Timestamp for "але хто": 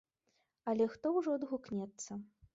0.73-1.13